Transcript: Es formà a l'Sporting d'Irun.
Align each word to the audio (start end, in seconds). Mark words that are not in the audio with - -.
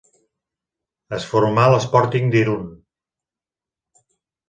Es 1.19 1.27
formà 1.35 1.67
a 1.67 1.73
l'Sporting 1.75 2.35
d'Irun. 2.37 2.67